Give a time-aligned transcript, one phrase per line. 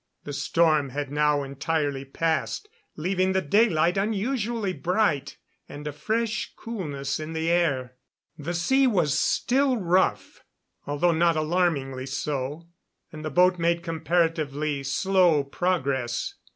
[0.23, 5.37] The storm had now entirely passed, leaving the daylight unusually bright
[5.69, 7.97] and a fresh coolness in the air.
[8.35, 10.43] The sea was still rough,
[10.87, 12.67] although not alarmingly so,
[13.11, 16.33] and the boat made comparatively slow progress.